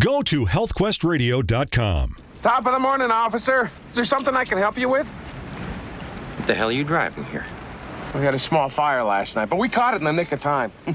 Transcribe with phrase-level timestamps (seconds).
[0.00, 2.16] Go to healthquestradio.com.
[2.42, 3.68] Top of the morning, officer.
[3.88, 5.08] Is there something I can help you with?
[5.08, 7.44] What the hell are you driving here?
[8.14, 10.40] We had a small fire last night, but we caught it in the nick of
[10.40, 10.72] time.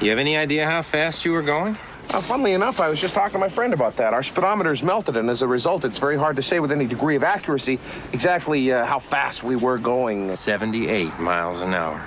[0.00, 1.76] You have any idea how fast you were going?
[2.10, 4.14] Uh, funnily enough, I was just talking to my friend about that.
[4.14, 7.16] Our speedometer's melted, and as a result, it's very hard to say with any degree
[7.16, 7.80] of accuracy
[8.12, 10.32] exactly uh, how fast we were going.
[10.36, 12.00] 78 miles an hour.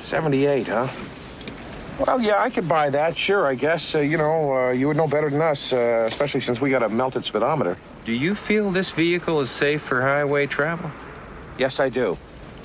[0.00, 0.86] 78, huh?
[1.98, 3.16] Well, yeah, I could buy that.
[3.16, 3.94] Sure, I guess.
[3.94, 6.82] Uh, you know, uh, you would know better than us, uh, especially since we got
[6.82, 7.76] a melted speedometer.
[8.04, 10.90] Do you feel this vehicle is safe for highway travel?
[11.58, 12.16] Yes, I do.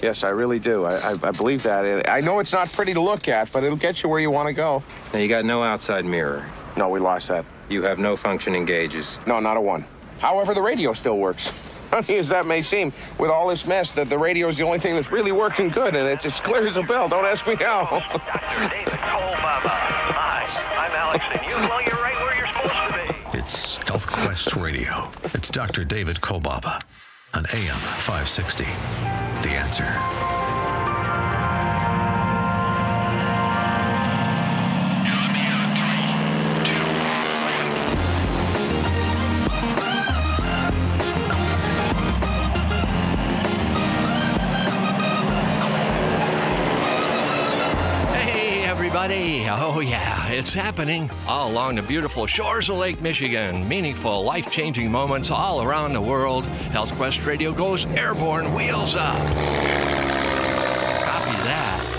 [0.02, 0.86] Yes, I really do.
[0.86, 2.09] I, I, I believe that.
[2.09, 4.48] I know it's not pretty to look at, but it'll get you where you want
[4.48, 4.81] to go.
[5.13, 6.45] Now, you got no outside mirror.
[6.78, 7.45] No, we lost that.
[7.70, 9.20] You have no functioning gauges.
[9.28, 9.86] No, not a one.
[10.20, 11.52] However, the radio still works.
[11.90, 14.80] Funny as that may seem, with all this mess, that the radio is the only
[14.80, 17.08] thing that's really working good, and it's as clear as a bell.
[17.08, 17.86] Don't ask me how.
[17.86, 18.20] Dr.
[18.70, 19.70] David Kolbaba.
[19.70, 23.38] Hi, I'm Alex, and you, well, you're right where you're supposed to be.
[23.40, 25.09] It's Health Quest Radio.
[25.34, 25.86] It's Dr.
[25.86, 26.81] David Kolbaba
[27.34, 28.66] on AM 560.
[29.44, 30.36] The answer.
[48.88, 49.45] Everybody.
[49.49, 53.67] Oh, yeah, it's happening all along the beautiful shores of Lake Michigan.
[53.67, 56.45] Meaningful, life changing moments all around the world.
[56.71, 59.97] Health Quest Radio goes airborne, wheels up.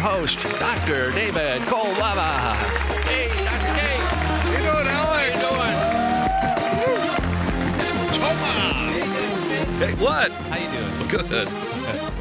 [0.00, 1.12] host, Dr.
[1.12, 2.54] David Kolbaba.
[3.04, 3.72] Hey, Dr.
[3.76, 3.80] K.
[4.00, 5.36] How you doing, Alex?
[5.36, 7.10] How you doing?
[8.14, 9.08] Thomas.
[9.78, 10.32] Hey, what?
[10.32, 10.90] How you doing?
[11.10, 11.48] Good.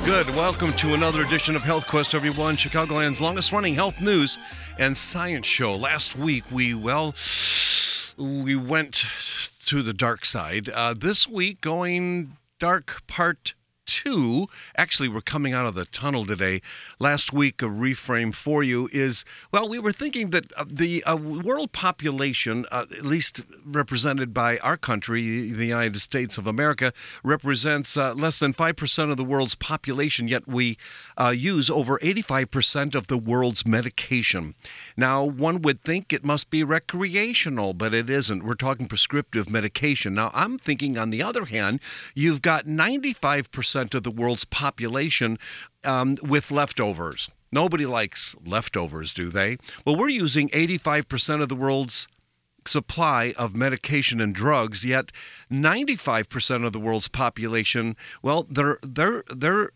[0.04, 0.36] Good.
[0.36, 2.58] Welcome to another edition of Health Quest, everyone.
[2.58, 4.38] Chicagoland's longest running health news
[4.78, 5.74] and science show.
[5.76, 7.16] Last week, we, well,
[8.18, 9.06] we went
[9.68, 10.68] to the dark side.
[10.68, 13.54] Uh, this week, going dark part
[13.90, 14.48] two.
[14.78, 16.62] Actually, we're coming out of the tunnel today.
[17.00, 21.16] Last week, a reframe for you is well, we were thinking that uh, the uh,
[21.16, 27.98] world population, uh, at least represented by our country, the United States of America, represents
[27.98, 30.78] uh, less than 5% of the world's population, yet we
[31.18, 34.54] uh, use over 85% of the world's medication.
[34.96, 38.44] Now, one would think it must be recreational, but it isn't.
[38.44, 40.14] We're talking prescriptive medication.
[40.14, 41.80] Now, I'm thinking, on the other hand,
[42.14, 45.38] you've got 95% of the world's population
[45.84, 47.30] um, with leftovers.
[47.52, 49.58] Nobody likes leftovers, do they?
[49.86, 52.08] Well, we're using 85% of the world's
[52.66, 55.12] supply of medication and drugs, yet
[55.52, 59.72] 95% of the world's population, well, they're they're they're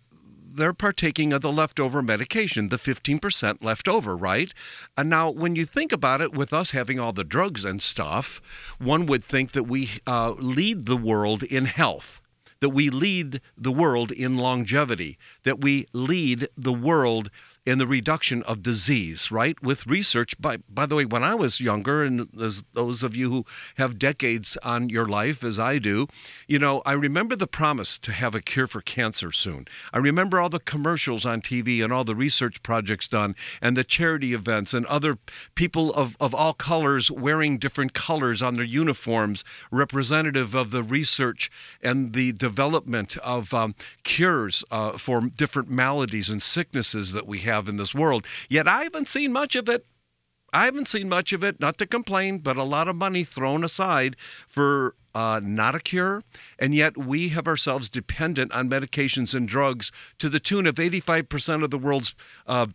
[0.55, 4.53] they're partaking of the leftover medication, the 15% left over, right?
[4.95, 8.39] And now, when you think about it, with us having all the drugs and stuff,
[8.77, 12.21] one would think that we uh, lead the world in health,
[12.63, 17.29] that we lead the world in longevity, that we lead the world
[17.65, 19.61] in the reduction of disease, right?
[19.63, 23.29] With research, by by the way, when I was younger, and as those of you
[23.29, 23.45] who
[23.77, 26.07] have decades on your life, as I do,
[26.47, 29.65] you know, I remember the promise to have a cure for cancer soon.
[29.93, 33.83] I remember all the commercials on TV and all the research projects done, and the
[33.85, 35.17] charity events, and other
[35.55, 41.49] people of, of all colors wearing different colors on their uniforms, representative of the research
[41.81, 47.52] and the development of um, cures uh, for different maladies and sicknesses that we have
[47.67, 48.25] in this world.
[48.49, 49.85] Yet I haven't seen much of it.
[50.53, 53.63] I haven't seen much of it, not to complain, but a lot of money thrown
[53.63, 54.15] aside
[54.47, 56.23] for uh, not a cure.
[56.59, 61.63] And yet we have ourselves dependent on medications and drugs to the tune of 85%
[61.63, 62.15] of the world's.
[62.45, 62.67] Uh,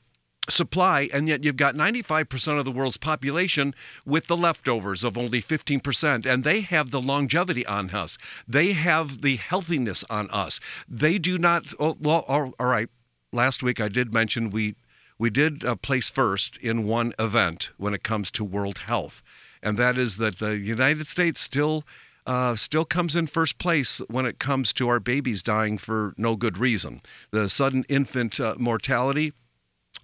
[0.51, 3.75] supply, and yet you've got 95% of the world's population
[4.07, 8.17] with the leftovers of only 15%, and they have the longevity on us.
[8.47, 10.59] They have the healthiness on us.
[10.89, 12.89] They do not, oh, well, all right.
[13.33, 14.75] Last week I did mention we
[15.19, 19.23] we did uh, place first in one event when it comes to world health,
[19.63, 21.85] and that is that the United States still
[22.25, 26.37] uh, still comes in first place when it comes to our babies dying for no
[26.37, 27.03] good reason.
[27.31, 29.33] The sudden infant uh, mortality.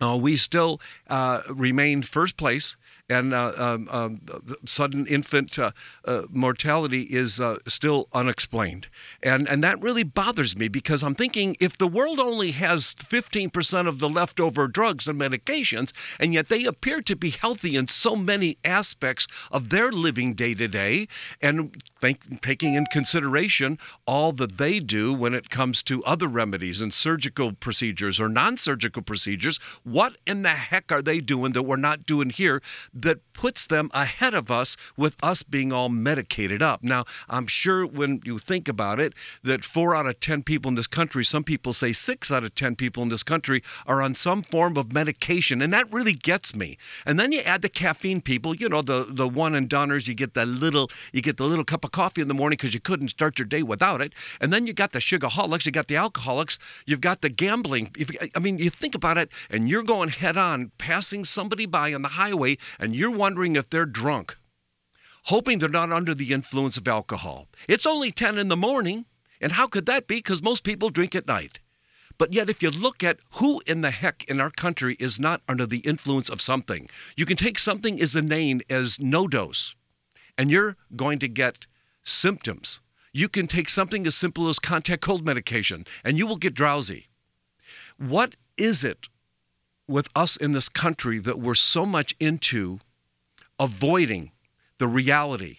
[0.03, 2.77] Uh, we still uh, remain first place,
[3.09, 4.21] and uh, um, um,
[4.65, 5.73] sudden infant uh,
[6.07, 8.89] uh, mortality is uh, still unexplained.
[9.23, 13.87] And, and that really bothers me because I'm thinking if the world only has 15%
[13.87, 18.17] of the leftover drugs and medications, and yet they appear to be healthy in so
[18.17, 21.07] many aspects of their living day to day,
[21.43, 26.81] and think, taking in consideration all that they do when it comes to other remedies
[26.81, 31.63] and surgical procedures or non surgical procedures, what in the heck are they doing that
[31.65, 32.63] we're not doing here
[32.95, 36.83] that puts them ahead of us with us being all medicated up.
[36.83, 39.13] Now, I'm sure when you think about it,
[39.43, 42.55] that four out of 10 people in this country, some people say six out of
[42.55, 45.61] 10 people in this country are on some form of medication.
[45.61, 46.79] And that really gets me.
[47.05, 50.15] And then you add the caffeine people, you know, the, the one and doners, you
[50.15, 52.81] get the little, you get the little cup of coffee in the morning because you
[52.81, 54.13] couldn't start your day without it.
[54.41, 57.91] And then you got the sugarholics, you got the alcoholics, you've got the gambling.
[58.35, 62.03] I mean, you think about it and you're going head on, passing somebody by on
[62.03, 64.37] the highway and you're wondering if they're drunk,
[65.25, 67.49] hoping they're not under the influence of alcohol.
[67.67, 69.07] It's only 10 in the morning,
[69.41, 70.17] and how could that be?
[70.17, 71.61] Because most people drink at night.
[72.19, 75.41] But yet, if you look at who in the heck in our country is not
[75.49, 79.75] under the influence of something, you can take something as inane as NoDoz,
[80.37, 81.67] and you're going to get
[82.03, 82.83] symptoms.
[83.15, 87.09] You can take something as simple as Contac cold medication, and you will get drowsy.
[87.97, 89.09] What is it
[89.87, 92.79] with us in this country that we're so much into
[93.59, 94.33] avoiding
[94.79, 95.59] the reality,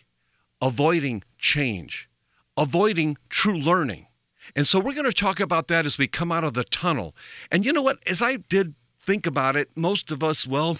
[0.62, 2.10] avoiding change,
[2.58, 4.08] avoiding true learning.
[4.56, 7.16] And so we're going to talk about that as we come out of the tunnel.
[7.52, 8.00] And you know what?
[8.08, 10.78] As I did think about it, most of us, well,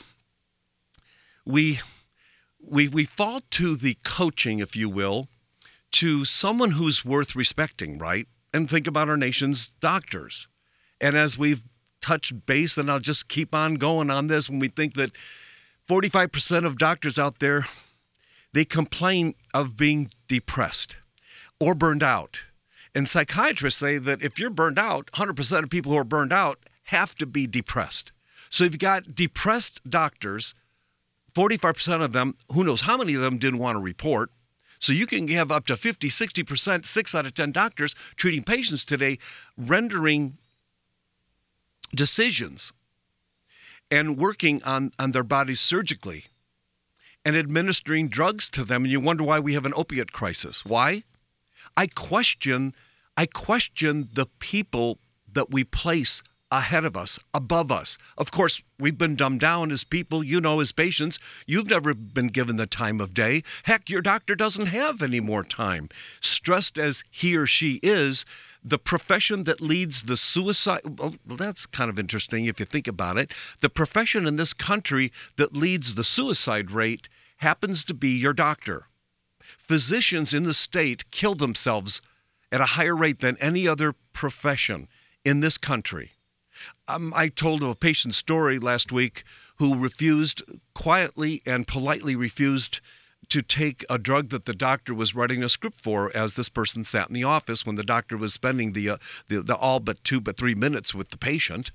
[1.46, 1.80] we
[2.60, 5.28] we we fall to the coaching, if you will,
[5.92, 8.28] to someone who's worth respecting, right?
[8.54, 10.48] And think about our nation's doctors.
[11.00, 11.64] And as we've
[12.06, 15.12] touched base, and I'll just keep on going on this when we think that
[15.90, 17.66] 45% of doctors out there
[18.54, 20.96] they complain of being depressed
[21.60, 22.44] or burned out.
[22.96, 26.60] And psychiatrists say that if you're burned out, 100% of people who are burned out
[26.86, 28.14] have to be depressed.
[28.50, 30.54] So you've got depressed doctors,
[31.36, 34.32] 45% of them, who knows how many of them didn't want to report.
[34.80, 38.86] So you can have up to 50, 60%, 6 out of 10 doctors treating patients
[38.86, 39.18] today,
[39.58, 40.38] rendering
[41.96, 42.74] decisions
[43.90, 46.26] and working on, on their bodies surgically
[47.24, 48.84] and administering drugs to them.
[48.84, 50.66] And you wonder why we have an opiate crisis.
[50.66, 51.04] Why?
[51.76, 52.74] I question
[53.18, 55.00] i question the people
[55.32, 56.22] that we place
[56.52, 57.98] ahead of us above us.
[58.18, 61.18] Of course we've been dumbed down as people you know as patients.
[61.48, 63.44] You've never been given the time of day.
[63.64, 65.90] Heck your doctor doesn't have any more time.
[66.22, 68.26] Stressed as he or she is
[68.68, 73.18] the profession that leads the suicide well that's kind of interesting if you think about
[73.18, 73.32] it.
[73.62, 77.08] The profession in this country that leads the suicide rate
[77.38, 78.88] happens to be your doctor.
[79.40, 82.02] Physicians in the state kill themselves
[82.52, 84.88] at a higher rate than any other profession
[85.24, 86.12] in this country.
[86.88, 89.24] Um, i told a patient story last week
[89.58, 90.42] who refused
[90.74, 92.80] quietly and politely refused
[93.30, 96.84] to take a drug that the doctor was writing a script for as this person
[96.84, 100.04] sat in the office when the doctor was spending the, uh, the, the all but
[100.04, 101.72] two but three minutes with the patient.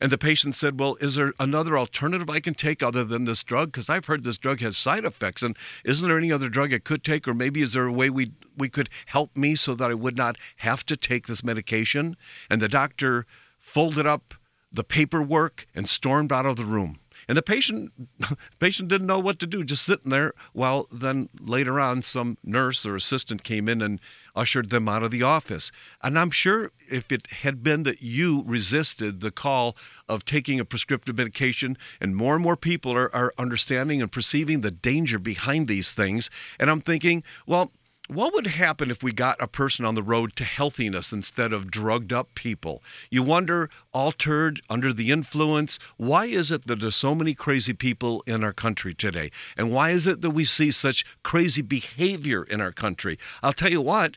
[0.00, 3.42] And the patient said, Well, is there another alternative I can take other than this
[3.42, 3.72] drug?
[3.72, 5.42] Because I've heard this drug has side effects.
[5.42, 7.28] And isn't there any other drug I could take?
[7.28, 10.16] Or maybe is there a way we, we could help me so that I would
[10.16, 12.16] not have to take this medication?
[12.48, 13.26] And the doctor
[13.58, 14.34] folded up
[14.72, 16.98] the paperwork and stormed out of the room.
[17.30, 17.92] And the patient
[18.58, 20.32] patient didn't know what to do, just sitting there.
[20.52, 24.00] Well, then later on, some nurse or assistant came in and
[24.34, 25.70] ushered them out of the office.
[26.02, 29.76] And I'm sure if it had been that you resisted the call
[30.08, 34.62] of taking a prescriptive medication, and more and more people are, are understanding and perceiving
[34.62, 37.70] the danger behind these things, and I'm thinking, well,
[38.10, 41.70] what would happen if we got a person on the road to healthiness instead of
[41.70, 42.82] drugged up people?
[43.10, 48.22] You wonder, altered, under the influence, why is it that there's so many crazy people
[48.26, 49.30] in our country today?
[49.56, 53.16] And why is it that we see such crazy behavior in our country?
[53.42, 54.16] I'll tell you what,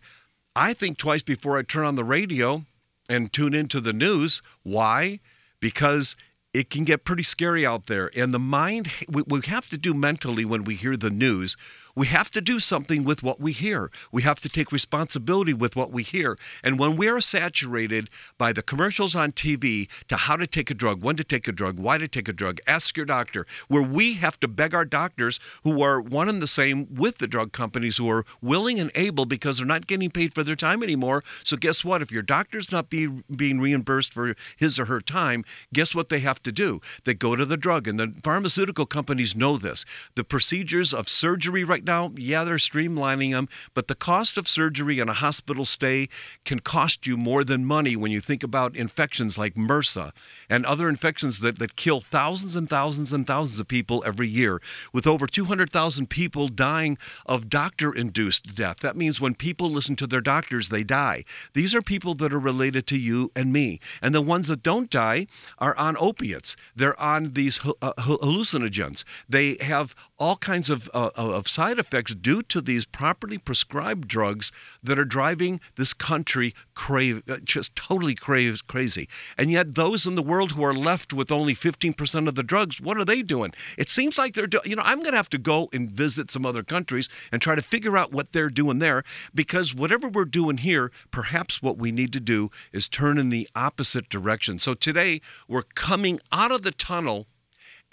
[0.56, 2.66] I think twice before I turn on the radio
[3.08, 4.42] and tune into the news.
[4.64, 5.20] Why?
[5.60, 6.16] Because
[6.54, 8.12] it can get pretty scary out there.
[8.16, 11.58] And the mind, we, have to do mentally when we hear the news,
[11.96, 13.92] we have to do something with what we hear.
[14.12, 16.38] We have to take responsibility with what we hear.
[16.64, 20.74] And when we are saturated by the commercials on TV to how to take a
[20.74, 23.84] drug, when to take a drug, why to take a drug, ask your doctor, where
[23.84, 27.52] we have to beg our doctors who are one and the same with the drug
[27.52, 31.24] companies who are willing and able because they're not getting paid for their time anymore.
[31.44, 32.02] So guess what?
[32.02, 36.20] If your doctor's not be, being reimbursed for his or her time, guess what they
[36.20, 36.82] have to do?
[37.04, 37.88] They go to the drug.
[37.88, 39.86] And the pharmaceutical companies know this.
[40.16, 45.00] The procedures of surgery right now, yeah, they're streamlining them, but the cost of surgery
[45.00, 46.10] and a hospital stay
[46.46, 50.12] can cost you more than money when you think about infections like MRSA
[50.50, 54.62] and other infections that, that kill thousands and thousands and thousands of people every year,
[54.92, 58.80] with over 200,000 people dying of doctor induced death.
[58.80, 61.24] That means when people listen to their doctors, they die.
[61.54, 63.80] These are people that are related to you and me.
[64.02, 65.28] And the ones that don't die
[65.60, 69.04] are on opiates, they're on these uh, hallucinogens.
[69.28, 74.54] They have all kinds of, uh, of side effects due to these properly prescribed drugs
[74.82, 79.10] that are driving this country crave, uh, just totally crazy.
[79.38, 82.80] And yet, those in the world who are left with only 15% of the drugs,
[82.80, 83.52] what are they doing?
[83.78, 86.32] It seems like they're doing, you know, I'm going to have to go and visit
[86.32, 89.04] some other countries and try to figure out what they're doing there
[89.36, 93.50] because whatever we're doing here, perhaps what we need to do is turn in the
[93.56, 94.58] opposite direction.
[94.58, 97.28] So today, we're coming out of the tunnel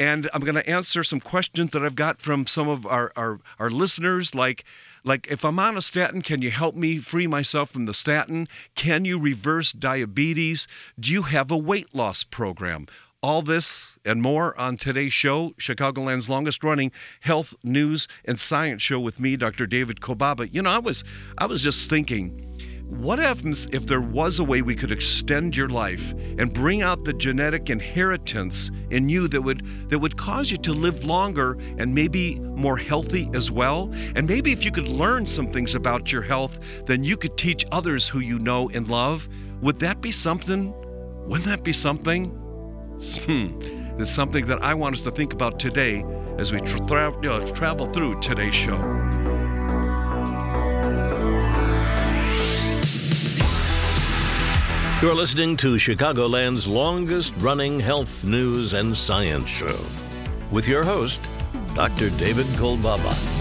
[0.01, 3.39] and I'm going to answer some questions that I've got from some of our, our,
[3.59, 4.65] our listeners, like
[5.05, 8.49] like if I'm on a statin, can you help me free myself from the statin?
[8.75, 10.67] Can you reverse diabetes?
[10.99, 12.87] Do you have a weight loss program?
[13.23, 19.01] All this and more on today's show, Chicagoland's longest running health news and science show
[19.01, 19.67] with me, Dr.
[19.67, 20.53] David Kolbaba.
[20.53, 21.05] You know, I was
[21.39, 22.47] I was just thinking
[22.91, 27.05] what happens if there was a way we could extend your life and bring out
[27.05, 31.95] the genetic inheritance in you that would that would cause you to live longer and
[31.95, 33.93] maybe more healthy as well?
[34.17, 37.65] And maybe if you could learn some things about your health, then you could teach
[37.71, 39.29] others who you know and love.
[39.63, 40.75] Would that be something?
[41.27, 42.27] Wouldn't that be something?
[43.25, 43.59] Hmm.
[44.01, 46.05] It's something that I want us to think about today
[46.39, 48.79] as we tra- tra- travel through today's show.
[55.03, 59.79] You're listening to Chicagoland's longest running health news and science show
[60.51, 61.23] with your host,
[61.75, 62.11] Dr.
[62.19, 63.40] David Kolbaba.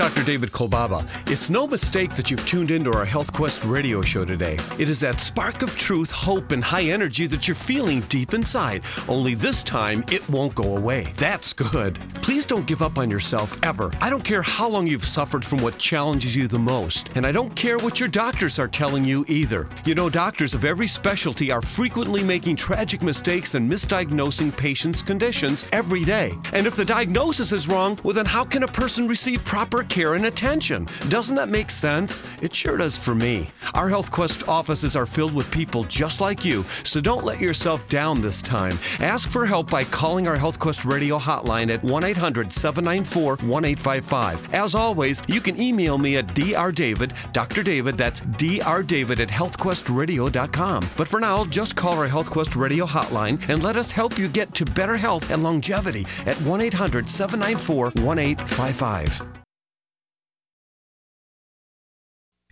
[0.00, 0.24] Dr.
[0.24, 1.02] David Kolbaba.
[1.30, 4.56] It's no mistake that you've tuned into our Health Quest radio show today.
[4.78, 8.82] It is that spark of truth, hope, and high energy that you're feeling deep inside.
[9.08, 11.12] Only this time, it won't go away.
[11.16, 12.00] That's good.
[12.22, 13.92] Please don't give up on yourself ever.
[14.00, 17.32] I don't care how long you've suffered from what challenges you the most, and I
[17.32, 19.68] don't care what your doctors are telling you either.
[19.84, 25.66] You know, doctors of every specialty are frequently making tragic mistakes and misdiagnosing patients' conditions
[25.72, 26.32] every day.
[26.54, 30.14] And if the diagnosis is wrong, well, then how can a person receive proper care
[30.14, 30.86] and attention.
[31.08, 32.22] Doesn't that make sense?
[32.40, 33.50] It sure does for me.
[33.74, 37.86] Our Health Quest offices are filled with people just like you, so don't let yourself
[37.88, 38.78] down this time.
[39.00, 44.54] Ask for help by calling our Health Quest radio hotline at 1 800 794 1855.
[44.54, 47.62] As always, you can email me at drdavid, Dr.
[47.62, 50.88] David, that's drdavid at healthquestradio.com.
[50.96, 54.28] But for now, just call our Health Quest radio hotline and let us help you
[54.28, 59.39] get to better health and longevity at 1 800 794 1855.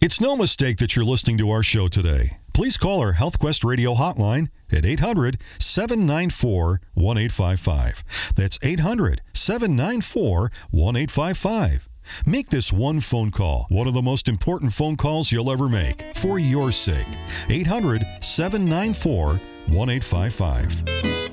[0.01, 2.37] It's no mistake that you're listening to our show today.
[2.55, 8.33] Please call our HealthQuest radio hotline at 800 794 1855.
[8.37, 11.89] That's 800 794 1855.
[12.25, 16.17] Make this one phone call one of the most important phone calls you'll ever make
[16.17, 17.09] for your sake.
[17.49, 21.28] 800 794 1855.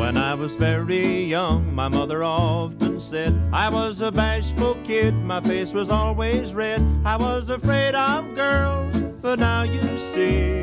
[0.00, 5.42] When I was very young, my mother often said I was a bashful kid, my
[5.42, 6.80] face was always red.
[7.04, 10.62] I was afraid of girls, but now you see,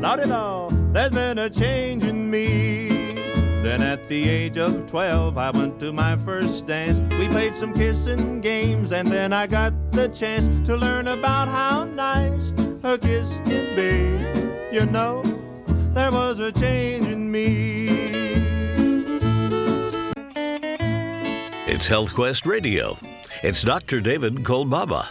[0.00, 2.88] not at all, there's been a change in me.
[3.62, 6.98] Then at the age of 12, I went to my first dance.
[7.20, 11.84] We played some kissing games, and then I got the chance to learn about how
[11.84, 14.76] nice a kiss can be.
[14.76, 15.22] You know,
[15.94, 18.25] there was a change in me.
[21.76, 22.96] It's Health Quest Radio.
[23.42, 24.00] It's Dr.
[24.00, 25.06] David Kolbaba.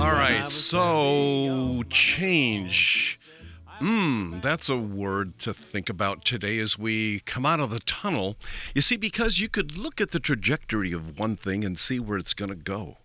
[0.00, 3.20] All right, so change.
[3.66, 8.38] Hmm, that's a word to think about today as we come out of the tunnel.
[8.74, 12.16] You see, because you could look at the trajectory of one thing and see where
[12.16, 12.96] it's going to go.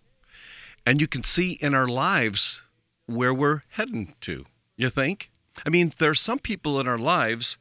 [0.86, 2.62] And you can see in our lives
[3.06, 4.46] where we're heading to.
[4.78, 5.30] You think?
[5.66, 7.58] I mean, there's some people in our lives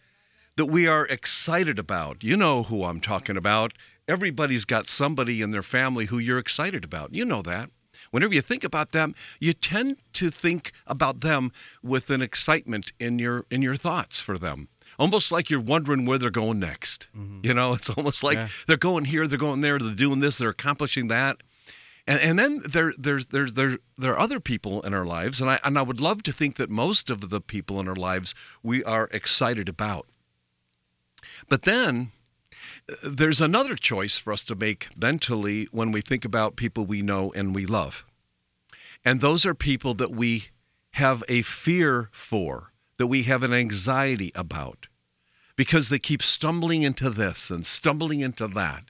[0.57, 2.23] that we are excited about.
[2.23, 3.73] You know who I'm talking about.
[4.09, 7.15] Everybody's got somebody in their family who you're excited about.
[7.15, 7.71] You know that.
[8.11, 11.51] Whenever you think about them, you tend to think about them
[11.83, 14.69] with an excitement in your in your thoughts for them.
[14.99, 17.09] Almost like you're wondering where they're going next.
[17.17, 17.47] Mm-hmm.
[17.47, 18.49] You know, it's almost like Yeah.
[18.67, 21.43] they're going here, they're going there, they're doing this, they're accomplishing that.
[22.07, 25.49] And, and then there there's there's there there are other people in our lives, and
[25.49, 28.35] I and I would love to think that most of the people in our lives
[28.63, 30.07] we are excited about.
[31.49, 32.13] But then
[32.89, 37.03] uh, there's another choice for us to make mentally when we think about people we
[37.03, 38.05] know and we love.
[39.05, 40.49] And those are people that we
[40.93, 44.89] have a fear for, that we have an anxiety about,
[45.57, 48.85] because they keep stumbling into this and stumbling into that.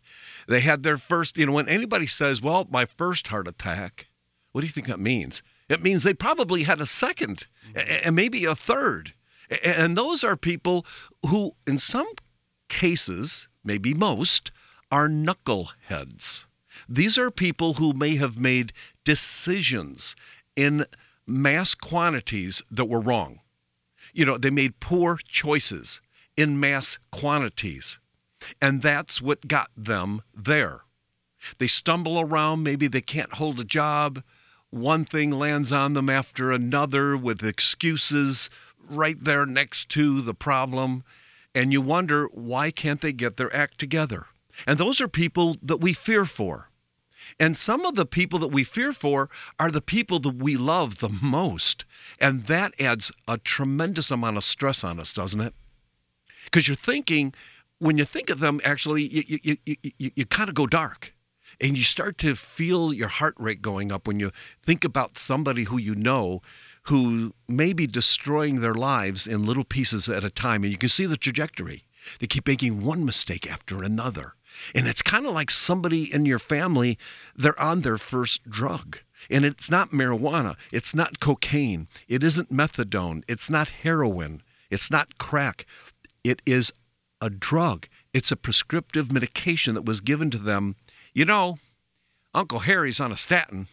[0.48, 4.08] They had their first, you know, when anybody says, well, my first heart attack,
[4.50, 5.42] what do you think that means?
[5.68, 9.14] It means they probably had a second a- and maybe a third.
[9.64, 10.84] And those are people
[11.26, 12.08] who, in some
[12.72, 14.50] cases, maybe most,
[14.90, 16.46] are knuckleheads.
[16.88, 18.72] These are people who may have made
[19.04, 20.16] decisions
[20.56, 20.86] in
[21.26, 23.40] mass quantities that were wrong.
[24.14, 26.00] You know, they made poor choices
[26.36, 27.98] in mass quantities.
[28.60, 30.80] And that's what got them there.
[31.58, 34.22] They stumble around, maybe they can't hold a job.
[34.70, 38.48] One thing lands on them after another with excuses
[38.88, 41.04] right there next to the problem.
[41.54, 44.26] And you wonder, why can't they get their act together?
[44.66, 46.68] And those are people that we fear for.
[47.38, 50.98] And some of the people that we fear for are the people that we love
[50.98, 51.84] the most.
[52.18, 55.54] And that adds a tremendous amount of stress on us, doesn't it?
[56.44, 57.32] Because you're thinking,
[57.78, 61.14] when you think of them, actually, you, you, you, you, you kind of go dark.
[61.60, 64.32] And you start to feel your heart rate going up when you
[64.62, 66.42] think about somebody who you know
[66.84, 70.64] who may be destroying their lives in little pieces at a time.
[70.64, 71.84] And you can see the trajectory.
[72.18, 74.34] They keep making one mistake after another.
[74.74, 76.98] And it's kind of like somebody in your family,
[77.36, 78.98] they're on their first drug.
[79.30, 85.16] And it's not marijuana, it's not cocaine, it isn't methadone, it's not heroin, it's not
[85.16, 85.64] crack.
[86.24, 86.72] It is
[87.20, 87.88] a drug.
[88.12, 90.76] It's a prescriptive medication that was given to them.
[91.14, 91.58] You know,
[92.34, 93.68] Uncle Harry's on a statin.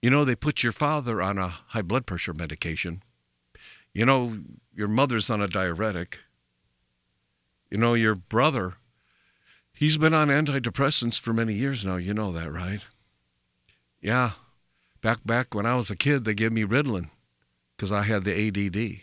[0.00, 3.02] You know, they put your father on a high blood pressure medication.
[3.92, 4.38] You know,
[4.74, 6.20] your mother's on a diuretic.
[7.70, 8.74] You know, your brother,
[9.72, 11.96] he's been on antidepressants for many years now.
[11.96, 12.84] You know that, right?
[14.00, 14.32] Yeah.
[15.00, 17.10] Back back when I was a kid, they gave me Ritalin
[17.76, 19.02] because I had the ADD.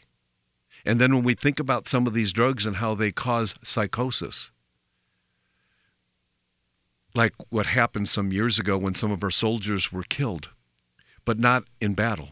[0.85, 4.51] And then when we think about some of these drugs and how they cause psychosis,
[7.15, 10.49] like what happened some years ago when some of our soldiers were killed,
[11.25, 12.29] but not in battle,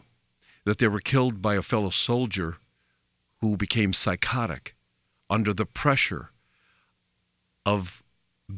[0.65, 2.57] that they were killed by a fellow soldier
[3.41, 4.75] who became psychotic
[5.29, 6.29] under the pressure
[7.65, 8.03] of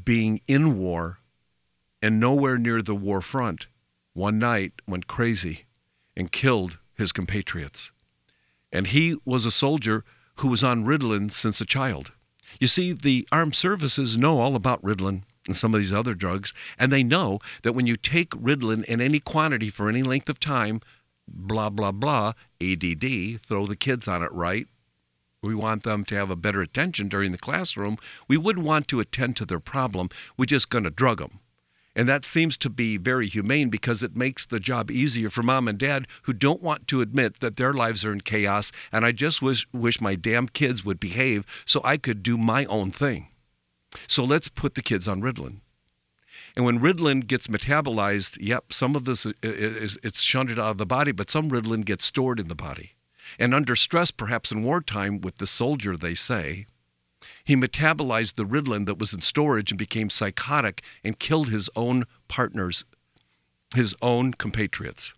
[0.03, 1.19] being in war
[2.01, 3.67] and nowhere near the war front,
[4.13, 5.65] one night went crazy
[6.15, 7.91] and killed his compatriots.
[8.71, 10.03] And he was a soldier
[10.35, 12.11] who was on Ritalin since a child.
[12.59, 16.53] You see, the armed services know all about Ritalin and some of these other drugs,
[16.77, 20.39] and they know that when you take Ritalin in any quantity for any length of
[20.39, 20.81] time,
[21.27, 24.67] blah, blah, blah, ADD, throw the kids on it right.
[25.41, 27.97] We want them to have a better attention during the classroom.
[28.27, 30.09] We wouldn't want to attend to their problem.
[30.37, 31.39] We're just going to drug them.
[31.95, 35.67] And that seems to be very humane because it makes the job easier for mom
[35.67, 38.71] and dad who don't want to admit that their lives are in chaos.
[38.91, 42.65] And I just wish, wish my damn kids would behave so I could do my
[42.65, 43.27] own thing.
[44.07, 45.61] So let's put the kids on Ritalin.
[46.55, 50.85] And when Ritalin gets metabolized, yep, some of this is it's shunted out of the
[50.85, 52.95] body, but some Ritalin gets stored in the body.
[53.37, 56.67] And under stress, perhaps in wartime, with the soldier, they say,
[57.43, 62.05] he metabolized the Ritalin that was in storage and became psychotic and killed his own
[62.27, 62.85] partners,
[63.75, 65.13] his own compatriots.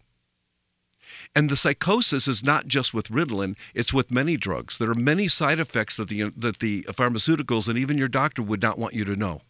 [1.37, 4.79] And the psychosis is not just with Ritalin, it's with many drugs.
[4.79, 8.63] There are many side effects that the, that the pharmaceuticals and even your doctor would
[8.63, 9.41] not want you to know.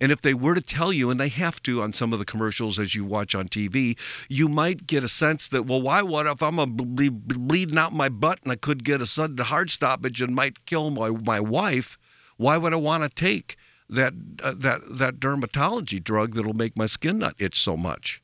[0.00, 2.24] And if they were to tell you, and they have to on some of the
[2.24, 3.98] commercials as you watch on TV,
[4.30, 7.92] you might get a sense that, well, why would if I'm a ble- bleeding out
[7.92, 11.38] my butt and I could get a sudden heart stoppage and might kill my, my
[11.38, 11.98] wife,
[12.38, 13.58] why would I want to take
[13.90, 18.22] that, uh, that, that dermatology drug that'll make my skin not itch so much?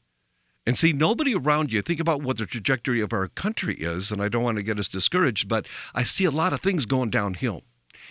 [0.65, 4.23] And see, nobody around you, think about what the trajectory of our country is, and
[4.23, 7.11] I don't want to get us discouraged, but I see a lot of things going
[7.11, 7.63] downhill.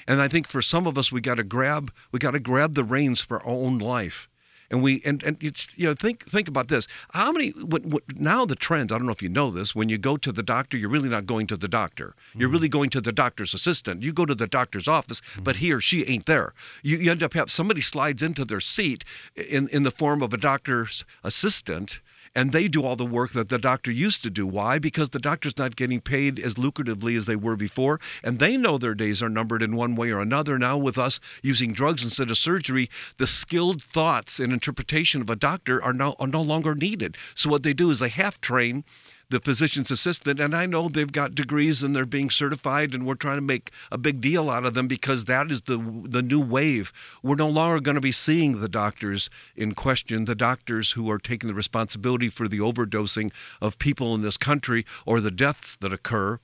[0.07, 2.73] And I think for some of us, we got to grab, we got to grab
[2.73, 4.27] the reins for our own life
[4.69, 6.87] And we and, and it's you know think think about this.
[7.11, 8.91] How many what, what, now the trend?
[8.91, 9.75] I don't know if you know this.
[9.75, 12.15] When you go to the doctor, you're really not going to the doctor.
[12.33, 12.53] You're mm-hmm.
[12.53, 14.01] really going to the doctor's assistant.
[14.01, 15.65] You go to the doctor's office, but mm-hmm.
[15.65, 16.53] he or she ain't there.
[16.83, 19.03] You, you end up have somebody slides into their seat
[19.35, 21.99] in in the form of a doctor's assistant
[22.35, 24.47] and they do all the work that the doctor used to do.
[24.47, 24.79] Why?
[24.79, 28.77] Because the doctor's not getting paid as lucratively as they were before, and they know
[28.77, 30.57] their days are numbered in one way or another.
[30.57, 35.35] Now, with us using drugs instead of surgery, the skilled thoughts and interpretation of a
[35.35, 37.17] doctor are now are no longer needed.
[37.35, 38.83] So what they do is they half train
[39.31, 43.15] the physician's assistant and I know they've got degrees and they're being certified and we're
[43.15, 46.41] trying to make a big deal out of them because that is the the new
[46.41, 46.93] wave.
[47.23, 51.17] We're no longer going to be seeing the doctors in question, the doctors who are
[51.17, 55.93] taking the responsibility for the overdosing of people in this country or the deaths that
[55.93, 56.39] occur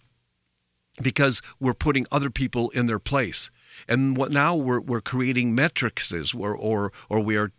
[1.01, 3.51] because we're putting other people in their place.
[3.87, 7.51] And what now we're, we're creating metrics or, or, or we are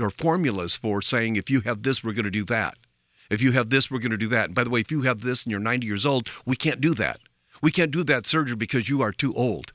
[0.00, 2.76] or formulas for saying if you have this, we're going to do that.
[3.30, 4.46] If you have this, we're going to do that.
[4.46, 6.80] And by the way, if you have this and you're 90 years old, we can't
[6.80, 7.20] do that.
[7.60, 9.72] We can't do that surgery because you are too old.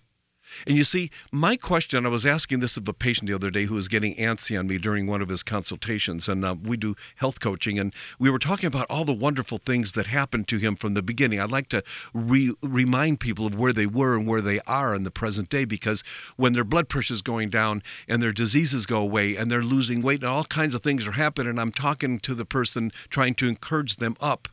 [0.67, 3.65] And you see, my question I was asking this of a patient the other day
[3.65, 6.27] who was getting antsy on me during one of his consultations.
[6.27, 9.93] And uh, we do health coaching, and we were talking about all the wonderful things
[9.93, 11.39] that happened to him from the beginning.
[11.39, 15.03] I'd like to re- remind people of where they were and where they are in
[15.03, 16.03] the present day because
[16.37, 20.01] when their blood pressure is going down and their diseases go away and they're losing
[20.01, 23.33] weight and all kinds of things are happening, and I'm talking to the person trying
[23.35, 24.47] to encourage them up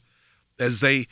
[0.59, 1.09] as they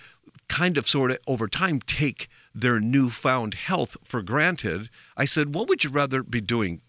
[0.48, 5.68] kind of sort of over time take their newfound health for granted, I said, What
[5.68, 6.80] would you rather be doing?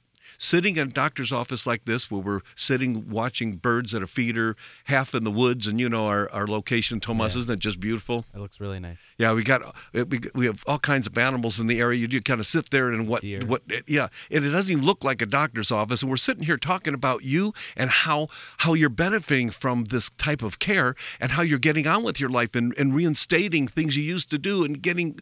[0.42, 4.56] Sitting in a doctor's office like this, where we're sitting watching birds at a feeder,
[4.86, 7.42] half in the woods, and you know our, our location, Tomas, Yeah.
[7.42, 8.24] isn't it just beautiful?
[8.34, 9.14] It looks really nice.
[9.18, 12.00] Yeah, we got we, we have all kinds of animals in the area.
[12.00, 15.04] You do kind of sit there and what what yeah, and it doesn't even look
[15.04, 16.02] like a doctor's office.
[16.02, 20.42] And we're sitting here talking about you and how how you're benefiting from this type
[20.42, 24.04] of care and how you're getting on with your life and, and reinstating things you
[24.04, 25.20] used to do and getting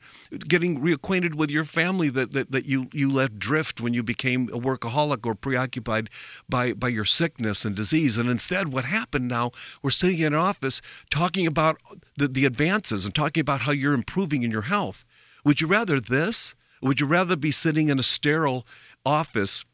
[0.47, 4.43] getting reacquainted with your family that, that, that you you let drift when you became
[4.49, 6.09] a workaholic or preoccupied
[6.49, 8.17] by by your sickness and disease.
[8.17, 9.51] And instead, what happened now?
[9.81, 11.77] We're sitting in an office talking about
[12.17, 15.05] the, the advances and talking about how you're improving in your health.
[15.45, 16.55] Would you rather this?
[16.81, 18.65] Would you rather be sitting in a sterile
[19.05, 19.65] office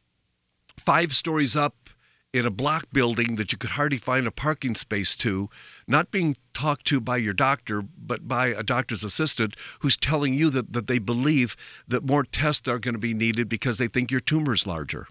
[0.77, 1.89] five stories up
[2.33, 5.49] in a block building that you could hardly find a parking space to,
[5.87, 10.49] not being talked to by your doctor, but by a doctor's assistant who's telling you
[10.49, 11.55] that, that they believe
[11.87, 15.07] that more tests are going to be needed because they think your tumor's larger?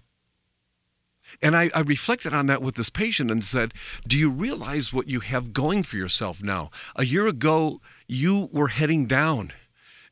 [1.41, 3.73] And I, I reflected on that with this patient and said,
[4.07, 6.69] Do you realize what you have going for yourself now?
[6.95, 9.53] A year ago, you were heading down.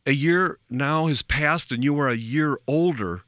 [0.06, 3.22] A year now has passed, and you are a year older,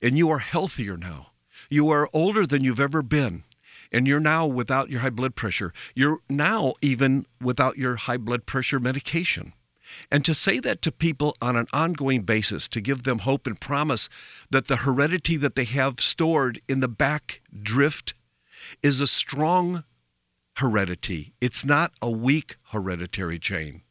[0.00, 1.28] and you are healthier now.
[1.68, 3.44] You are older than you've ever been,
[3.92, 5.72] and you're now without your high blood pressure.
[5.94, 9.52] You're now even without your high blood pressure medication.
[10.10, 13.60] And to say that to people on an ongoing basis, to give them hope and
[13.60, 14.08] promise
[14.50, 18.14] that the heredity that they have stored in the back drift
[18.82, 19.84] is a strong
[20.56, 21.32] heredity.
[21.40, 23.82] It's not a weak hereditary chain.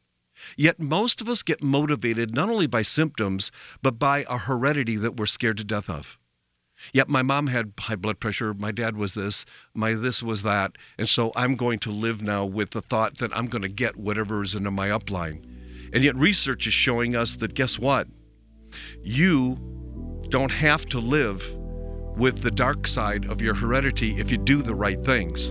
[0.55, 5.17] Yet most of us get motivated not only by symptoms, but by a heredity that
[5.17, 6.17] we're scared to death of.
[6.93, 10.77] Yet my mom had high blood pressure, my dad was this, my this was that,
[10.97, 13.97] and so I'm going to live now with the thought that I'm going to get
[13.97, 15.43] whatever is into my upline.
[15.93, 18.08] And yet research is showing us that guess what?
[19.02, 19.58] You
[20.30, 21.43] don't have to live
[22.17, 25.49] with the dark side of your heredity if you do the right things.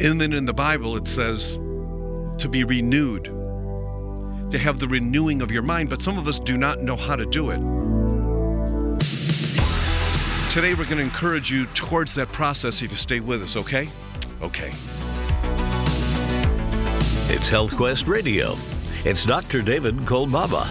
[0.00, 1.56] And then in the Bible it says
[2.38, 3.24] to be renewed,
[4.50, 7.16] to have the renewing of your mind, but some of us do not know how
[7.16, 7.60] to do it.
[10.50, 13.88] Today we're going to encourage you towards that process if you stay with us, okay?
[14.42, 14.72] Okay.
[17.44, 18.56] It's Health Quest Radio.
[19.04, 19.60] It's Dr.
[19.60, 20.64] David Kolbaba.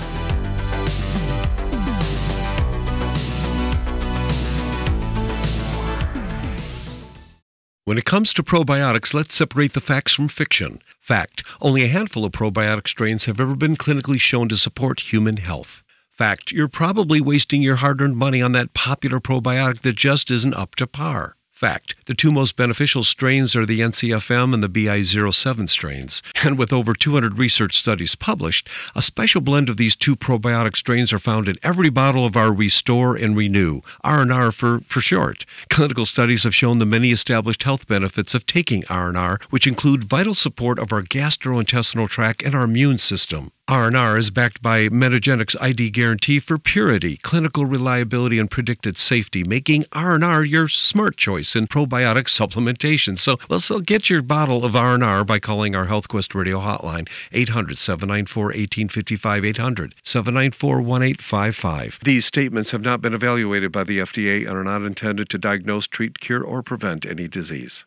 [7.86, 10.82] When it comes to probiotics, let's separate the facts from fiction.
[11.00, 15.38] Fact only a handful of probiotic strains have ever been clinically shown to support human
[15.38, 15.84] health.
[16.12, 20.56] Fact you're probably wasting your hard earned money on that popular probiotic that just isn't
[20.56, 21.36] up to par.
[21.54, 26.24] Fact the two most beneficial strains are the NCFM and the BI07 strains.
[26.44, 31.13] And with over 200 research studies published, a special blend of these two probiotic strains
[31.13, 35.46] are found in every bottle of our Restore and Renew, R&R for, for short.
[35.70, 40.34] Clinical studies have shown the many established health benefits of taking R&R, which include vital
[40.34, 43.52] support of our gastrointestinal tract and our immune system.
[43.69, 49.86] R&R is backed by Metagenics ID guarantee for purity, clinical reliability, and predicted safety, making
[49.93, 53.17] R&R your smart choice in probiotic supplementation.
[53.17, 59.93] So, well, so get your bottle of R&R by calling our HealthQuest radio hotline, 800-794-1855,
[60.04, 61.99] 800-794-1855.
[62.04, 65.88] These statements have not been evaluated by the FDA and are not intended to diagnose,
[65.88, 67.86] treat, cure, or prevent any disease.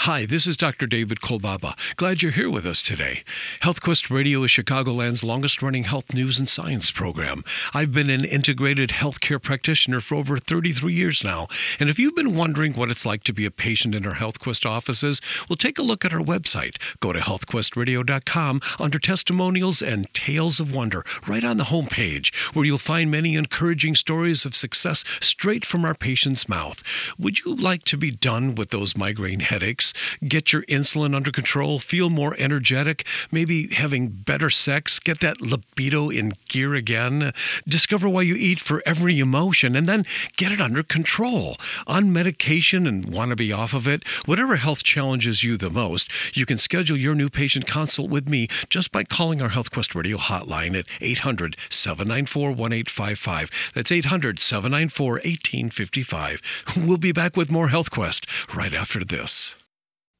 [0.00, 0.86] Hi, this is Dr.
[0.86, 1.74] David Kolbaba.
[1.96, 3.24] Glad you're here with us today.
[3.62, 7.42] HealthQuest Radio is Chicagoland's longest running health news and science program.
[7.74, 11.48] I've been an integrated healthcare practitioner for over 33 years now.
[11.80, 14.64] And if you've been wondering what it's like to be a patient in our HealthQuest
[14.64, 16.76] offices, well, take a look at our website.
[17.00, 22.78] Go to healthquestradio.com under testimonials and tales of wonder, right on the homepage, where you'll
[22.78, 26.82] find many encouraging stories of success straight from our patient's mouth.
[27.18, 29.85] Would you like to be done with those migraine headaches?
[30.26, 36.08] Get your insulin under control, feel more energetic, maybe having better sex, get that libido
[36.08, 37.32] in gear again,
[37.66, 40.04] discover why you eat for every emotion, and then
[40.36, 41.56] get it under control.
[41.86, 46.10] On medication and want to be off of it, whatever health challenges you the most,
[46.36, 50.16] you can schedule your new patient consult with me just by calling our HealthQuest Radio
[50.16, 53.72] hotline at 800 794 1855.
[53.74, 56.42] That's 800 794 1855.
[56.76, 59.54] We'll be back with more HealthQuest right after this.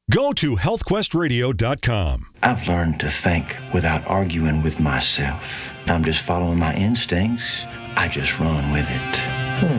[0.08, 2.26] Go to healthquestradio.com.
[2.40, 5.44] I've learned to think without arguing with myself.
[5.88, 7.64] I'm just following my instincts.
[7.96, 9.16] I just run with it.
[9.58, 9.78] Hmm.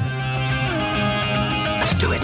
[1.80, 2.22] Let's do it.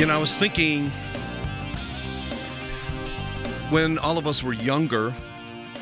[0.00, 0.90] You know, I was thinking
[3.70, 5.14] when all of us were younger,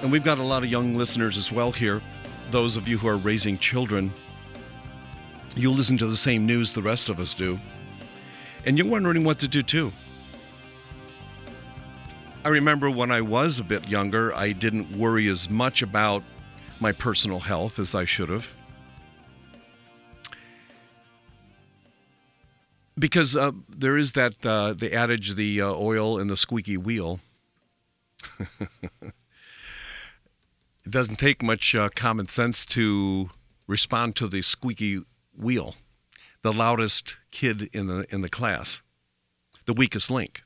[0.03, 2.03] and we've got a lot of young listeners as well here,
[2.51, 4.13] those of you who are raising children,
[5.55, 7.59] you listen to the same news the rest of us do,
[8.65, 9.93] and you're wondering what to do too.
[12.45, 16.25] I remember when I was a bit younger, I didn't worry as much about
[16.81, 18.49] my personal health as I should have.
[22.99, 27.21] Because uh, there is that uh, the adage, the uh, oil and the squeaky wheel.
[29.01, 29.13] it
[30.89, 33.31] doesn't take much uh, common sense to
[33.67, 35.01] respond to the squeaky
[35.37, 35.75] wheel,
[36.43, 38.83] the loudest kid in the in the class,
[39.67, 40.43] the weakest link.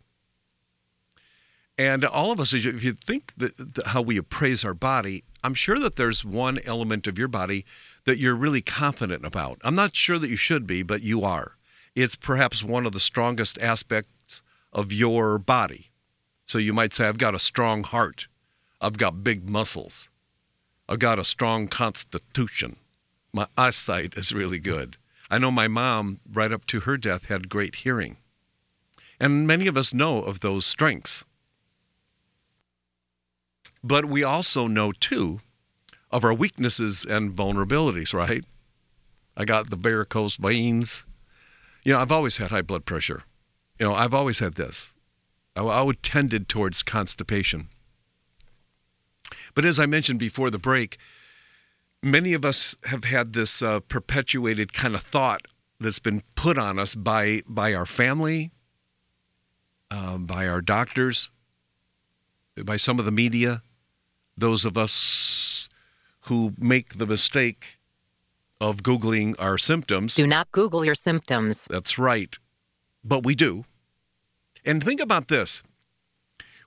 [1.79, 5.55] And all of us, if you think that, that how we appraise our body, I'm
[5.55, 7.65] sure that there's one element of your body
[8.05, 9.59] that you're really confident about.
[9.65, 11.57] I'm not sure that you should be, but you are.
[11.95, 15.90] It's perhaps one of the strongest aspects of your body.
[16.51, 18.27] So you might say, I've got a strong heart.
[18.81, 20.09] I've got big muscles.
[20.89, 22.75] I've got a strong constitution.
[23.33, 24.97] My eyesight is really good.
[25.31, 28.17] I know my mom, right up to her death, had great hearing.
[29.21, 31.25] And many of us know of those strengths.
[33.85, 35.43] But we also know, too,
[36.11, 38.45] of our weaknesses and vulnerabilities, right?
[39.37, 41.05] I got the varicose veins.
[41.85, 43.23] You know, I've always had high blood pressure.
[43.79, 44.93] You know, I've always had this.
[45.57, 47.69] I, I would tended towards constipation.
[49.55, 50.99] But as I mentioned before the break,
[52.03, 55.43] many of us have had this uh, perpetuated kind of thought
[55.79, 58.51] that's been put on us by by our family,
[59.91, 61.31] uh, by our doctors,
[62.65, 63.63] by some of the media,
[64.37, 65.69] those of us
[66.23, 67.79] who make the mistake
[68.61, 70.15] of Googling our symptoms.
[70.15, 71.67] Do not Google your symptoms.
[71.71, 72.39] That's right.
[73.03, 73.65] But we do.
[74.65, 75.63] And think about this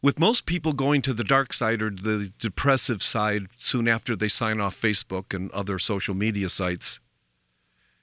[0.03, 4.27] with most people going to the dark side or the depressive side soon after they
[4.27, 6.99] sign off Facebook and other social media sites,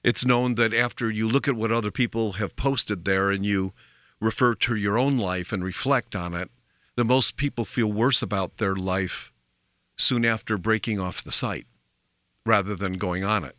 [0.03, 3.71] it's known that after you look at what other people have posted there and you
[4.19, 6.49] refer to your own life and reflect on it,
[6.95, 9.31] that most people feel worse about their life
[9.95, 11.67] soon after breaking off the site
[12.47, 13.55] rather than going on it.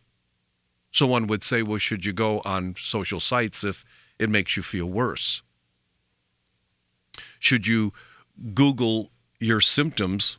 [0.90, 3.84] So one would say, well, should you go on social sites if
[4.18, 5.44] it makes you feel worse?
[7.42, 7.92] Should you
[8.54, 10.38] Google your symptoms,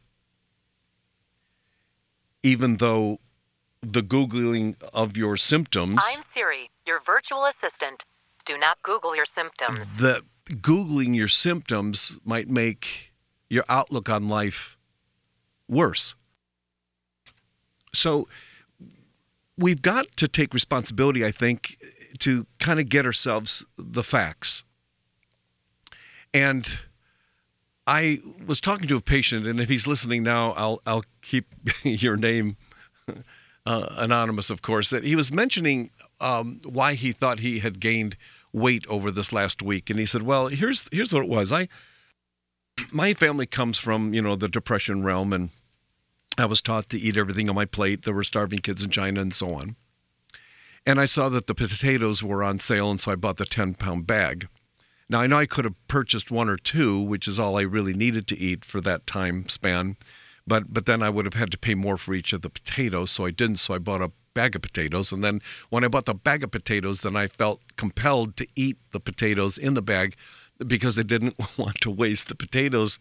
[2.42, 3.20] even though
[3.82, 6.02] the Googling of your symptoms.
[6.02, 8.06] I'm Siri, your virtual assistant.
[8.46, 9.98] Do not Google your symptoms.
[9.98, 13.12] The Googling your symptoms might make
[13.50, 14.78] your outlook on life
[15.68, 16.16] worse.
[17.94, 18.30] So
[19.58, 21.78] we've got to take responsibility, I think,
[22.20, 24.64] to kind of get ourselves the facts.
[26.34, 26.80] And
[27.86, 31.48] I was talking to a patient, and if he's listening now, I'll I'll keep
[31.84, 32.56] your name
[33.66, 38.16] uh, anonymous, of course, that he was mentioning um, why he thought he had gained
[38.54, 41.52] weight over this last week, and he said, "Well, here's here's what it was.
[41.52, 41.68] I
[42.92, 45.50] my family comes from you know the depression realm, and
[46.38, 48.04] I was taught to eat everything on my plate.
[48.04, 49.76] There were starving kids in China and so on."
[50.86, 53.76] And I saw that the potatoes were on sale, and so I bought the 10
[53.76, 54.48] pound bag.
[55.10, 57.94] Now, I know I could have purchased one or two, which is all I really
[57.94, 59.98] needed to eat for that time span,
[60.48, 63.12] but, but then I would have had to pay more for each of the potatoes,
[63.12, 63.58] so I didn't.
[63.58, 65.12] So I bought a bag of potatoes.
[65.12, 68.78] And then when I bought the bag of potatoes, then I felt compelled to eat
[68.92, 70.16] the potatoes in the bag
[70.66, 73.00] because I didn't want to waste the potatoes,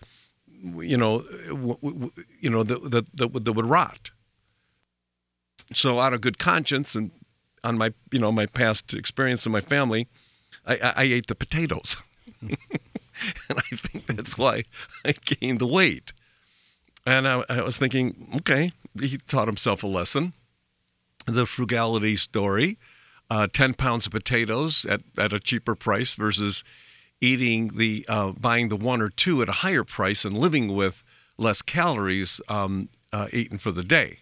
[0.63, 4.11] you know, w- w- you know, that, that, would rot.
[5.75, 7.11] So out of good conscience and
[7.65, 10.09] on my you know my past experience in my family,
[10.67, 11.97] I, I, I ate the potatoes,
[12.41, 12.57] and
[13.51, 14.65] I think that's why
[15.05, 16.13] I gained the weight.
[17.05, 20.33] And I, I was thinking, okay, he taught himself a lesson.
[21.27, 22.79] The frugality story,
[23.31, 26.65] uh, ten pounds of potatoes at, at a cheaper price versus
[27.21, 31.05] eating the uh, buying the one or two at a higher price and living with
[31.39, 34.19] less calories um, uh, eaten for the day.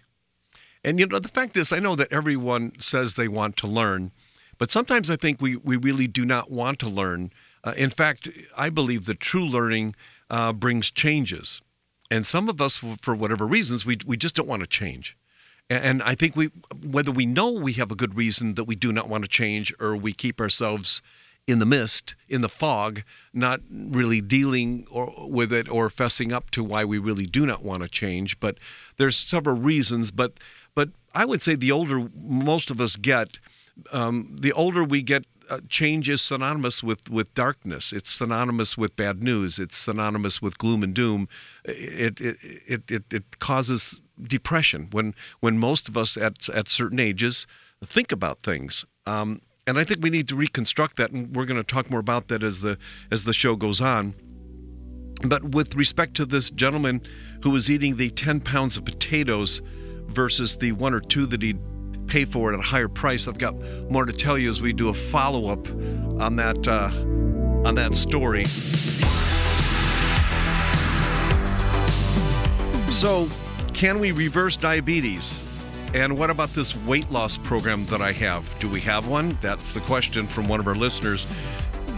[0.85, 4.13] And you know, the fact is, I know that everyone says they want to learn,
[4.61, 7.33] but sometimes I think we, we really do not want to learn.
[7.65, 9.97] Uh, in fact, I believe that true learning
[10.29, 11.63] uh, brings changes.
[12.11, 15.17] And some of us, for whatever reasons, we, we just don't want to change.
[15.71, 16.51] And I think we,
[16.85, 19.73] whether we know we have a good reason that we do not want to change,
[19.81, 21.01] or we keep ourselves
[21.47, 26.51] in the mist, in the fog, not really dealing or, with it or fessing up
[26.51, 28.39] to why we really do not want to change.
[28.41, 28.59] But
[28.99, 30.11] there's several reasons.
[30.11, 30.35] But
[30.75, 33.39] but I would say the older most of us get,
[33.93, 37.93] um, the older we get, uh, change is synonymous with, with darkness.
[37.93, 39.59] It's synonymous with bad news.
[39.59, 41.29] It's synonymous with gloom and doom.
[41.65, 47.01] It, it, it, it, it causes depression when, when most of us at, at certain
[47.01, 47.47] ages
[47.85, 48.85] think about things.
[49.07, 52.01] Um, and I think we need to reconstruct that, and we're going to talk more
[52.01, 52.79] about that as the
[53.11, 54.15] as the show goes on.
[55.23, 57.03] But with respect to this gentleman
[57.43, 59.61] who was eating the 10 pounds of potatoes
[60.09, 61.59] versus the one or two that he'd
[62.11, 63.29] pay for it at a higher price.
[63.29, 63.55] I've got
[63.89, 65.67] more to tell you as we do a follow up
[66.21, 66.91] on that uh,
[67.67, 68.45] on that story.
[72.91, 73.29] So,
[73.73, 75.47] can we reverse diabetes?
[75.95, 78.59] And what about this weight loss program that I have?
[78.61, 79.39] Do we have one?
[79.41, 81.27] That's the question from one of our listeners.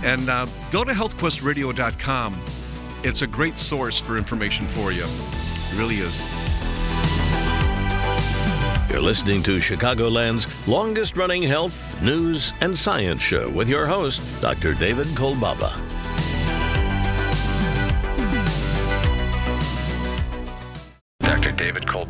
[0.02, 2.40] And uh, go to healthquestradio.com.
[3.04, 5.04] It's a great source for information for you.
[5.04, 6.41] It really is.
[8.90, 14.74] You're listening to Chicagoland's longest running health, news, and science show with your host, Dr.
[14.74, 15.91] David Kolbaba.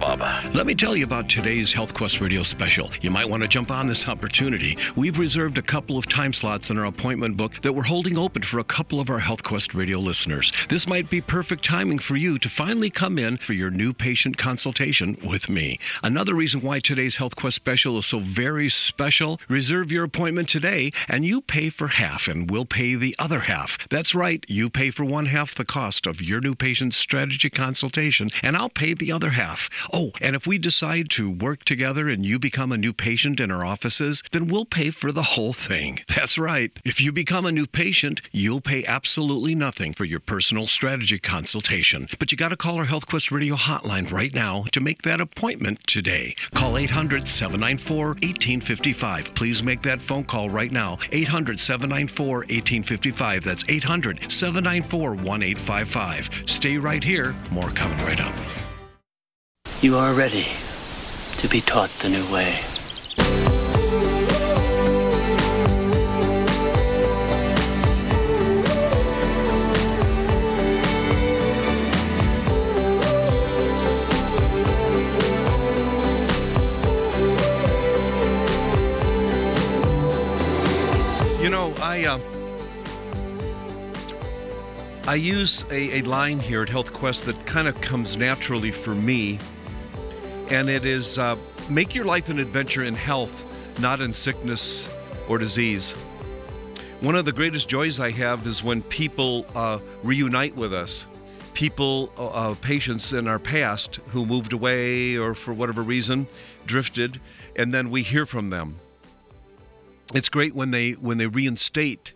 [0.03, 2.91] Let me tell you about today's Health Quest Radio special.
[3.03, 4.77] You might want to jump on this opportunity.
[4.97, 8.43] We've reserved a couple of time slots in our appointment book that we're holding open
[8.43, 10.51] for a couple of our Health Quest Radio listeners.
[10.69, 14.37] This might be perfect timing for you to finally come in for your new patient
[14.37, 15.79] consultation with me.
[16.03, 20.91] Another reason why today's Health Quest special is so very special, reserve your appointment today
[21.09, 23.79] and you pay for half and we'll pay the other half.
[23.88, 28.31] That's right, you pay for one half the cost of your new patient's strategy consultation
[28.43, 29.71] and I'll pay the other half.
[29.94, 33.50] Oh, and if we decide to work together and you become a new patient in
[33.50, 36.00] our offices, then we'll pay for the whole thing.
[36.16, 36.70] That's right.
[36.83, 42.09] If you become a new patient, you'll pay absolutely nothing for your personal strategy consultation.
[42.18, 45.87] But you got to call our HealthQuest Radio hotline right now to make that appointment
[45.87, 46.37] today.
[46.55, 49.35] Call 800 794 1855.
[49.35, 50.98] Please make that phone call right now.
[51.11, 53.44] 800 794 1855.
[53.44, 56.31] That's 800 794 1855.
[56.46, 57.35] Stay right here.
[57.50, 58.35] More coming right up.
[59.83, 60.47] You are ready
[61.38, 62.57] to be taught the new way.
[81.42, 82.21] You know, I uh,
[85.09, 88.95] I use a, a line here at Health Quest that kind of comes naturally for
[88.95, 89.40] me,
[90.53, 91.37] and it is uh,
[91.71, 94.95] make your life an adventure in health, not in sickness
[95.27, 95.93] or disease.
[97.01, 101.07] One of the greatest joys I have is when people uh, reunite with us.
[101.55, 106.29] People, uh, uh, patients in our past who moved away or for whatever reason
[106.67, 107.21] drifted,
[107.57, 108.77] and then we hear from them.
[110.15, 112.12] It's great when they when they reinstate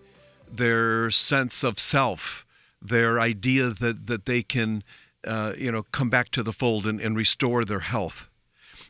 [0.50, 2.46] their sense of self,
[2.80, 4.84] their idea that that they can,
[5.26, 8.28] uh, you know, come back to the fold and, and restore their health.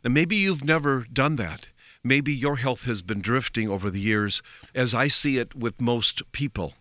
[0.05, 1.69] And maybe you've never done that.
[2.03, 4.43] Maybe your health has been drifting over the years,
[4.75, 6.75] as I see it with most people.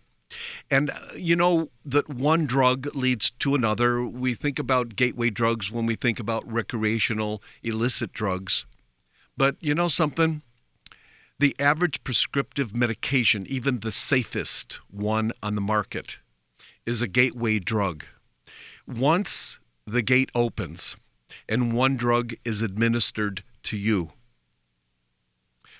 [0.70, 4.04] And uh, you know that one drug leads to another.
[4.04, 8.66] We think about gateway drugs when we think about recreational illicit drugs.
[9.36, 10.42] But you know something?
[11.38, 16.18] The average prescriptive medication, even the safest one on the market,
[16.86, 18.04] is a gateway drug.
[18.86, 20.96] Once the gate opens
[21.48, 24.10] and one drug is administered to you,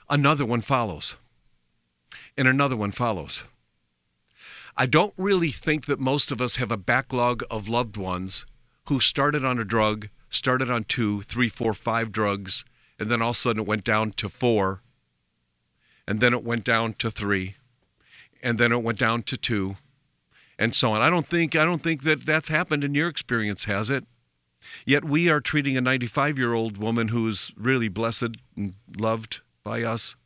[0.08, 1.16] another one follows,
[2.36, 3.42] and another one follows.
[4.76, 8.44] I don't really think that most of us have a backlog of loved ones
[8.88, 12.64] who started on a drug, started on two, three, four, five drugs,
[12.98, 14.82] and then all of a sudden it went down to four,
[16.06, 17.56] and then it went down to three,
[18.42, 19.76] and then it went down to two,
[20.58, 21.00] and so on.
[21.00, 24.04] I don't think I don't think that that's happened in your experience, has it?
[24.84, 29.82] Yet we are treating a 95 year old woman who's really blessed and loved by
[29.82, 30.16] us,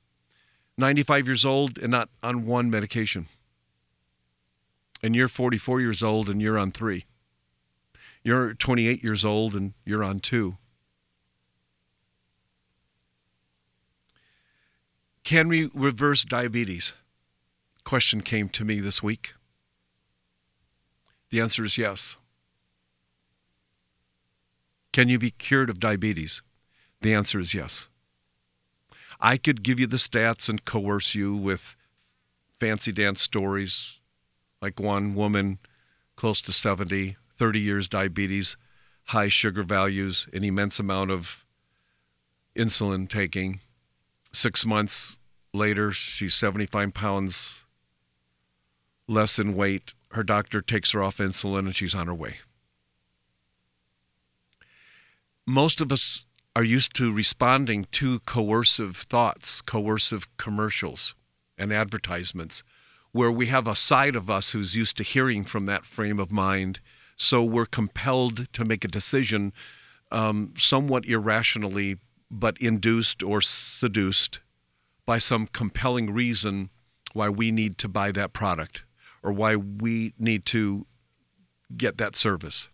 [0.76, 3.26] 95 years old and not on one medication
[5.02, 7.06] and you're 44 years old and you're on three.
[8.22, 10.58] You're 28 years old and you're on two.
[15.24, 16.92] Can we reverse diabetes?
[17.84, 19.34] Question came to me this week.
[21.30, 22.16] The answer is yes.
[24.92, 26.42] Can you be cured of diabetes?
[27.00, 27.88] The answer is yes.
[29.20, 31.76] I could give you the stats and coerce you with
[32.58, 34.00] fancy dance stories,
[34.60, 35.58] like one woman
[36.16, 38.56] close to 70, 30 years diabetes,
[39.06, 41.44] high sugar values, an immense amount of
[42.56, 43.60] insulin taking.
[44.32, 45.18] Six months
[45.52, 47.64] later, she's 75 pounds
[49.08, 49.94] less in weight.
[50.12, 52.36] Her doctor takes her off insulin and she's on her way.
[55.50, 61.16] Most of us are used to responding to coercive thoughts, coercive commercials,
[61.58, 62.62] and advertisements
[63.10, 66.30] where we have a side of us who's used to hearing from that frame of
[66.30, 66.78] mind.
[67.16, 69.52] So we're compelled to make a decision
[70.12, 71.96] um, somewhat irrationally,
[72.30, 74.38] but induced or seduced
[75.04, 76.70] by some compelling reason
[77.12, 78.84] why we need to buy that product
[79.20, 80.86] or why we need to
[81.76, 82.68] get that service.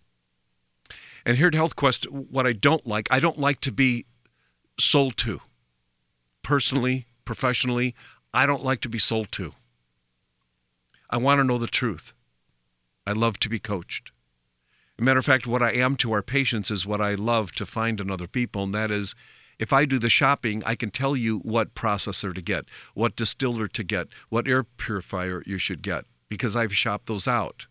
[1.27, 4.07] And here at HealthQuest, what I don't like, I don't like to be
[4.79, 5.41] sold to.
[6.45, 7.97] Personally, professionally,
[8.33, 9.53] I don't like to be sold to.
[11.11, 12.12] I want to know the truth.
[13.05, 14.12] I love to be coached.
[15.01, 18.01] Matter of fact, what I am to our patients is what I love to find
[18.01, 19.16] in other people, and that is
[19.59, 23.66] if I do the shopping, I can tell you what processor to get, what distiller
[23.66, 27.66] to get, what air purifier you should get, because I've shopped those out.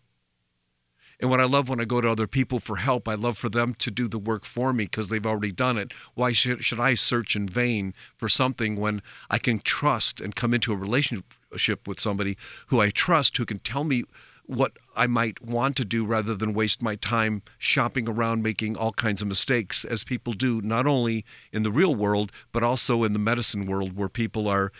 [1.18, 3.48] And what I love when I go to other people for help, I love for
[3.48, 5.92] them to do the work for me because they've already done it.
[6.14, 9.00] Why should, should I search in vain for something when
[9.30, 12.36] I can trust and come into a relationship with somebody
[12.66, 14.04] who I trust who can tell me
[14.44, 18.92] what I might want to do rather than waste my time shopping around making all
[18.92, 23.12] kinds of mistakes, as people do, not only in the real world, but also in
[23.12, 24.70] the medicine world where people are,